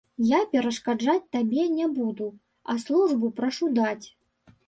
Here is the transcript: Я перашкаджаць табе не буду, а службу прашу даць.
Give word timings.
Я 0.27 0.37
перашкаджаць 0.53 1.29
табе 1.35 1.65
не 1.75 1.87
буду, 1.99 2.27
а 2.73 2.77
службу 2.87 3.31
прашу 3.41 3.65
даць. 3.79 4.07